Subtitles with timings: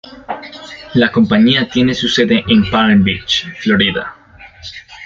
[0.95, 4.15] La compañía tiene su sede en Palm Beach, Florida.